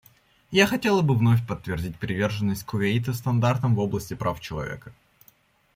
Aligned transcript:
И 0.51 0.57
я 0.57 0.65
хотела 0.65 1.03
бы 1.03 1.13
вновь 1.15 1.45
подтвердить 1.45 1.95
приверженность 1.99 2.65
Кувейта 2.65 3.13
стандартам 3.13 3.75
в 3.75 3.79
области 3.79 4.15
прав 4.15 4.39
человека. 4.41 4.95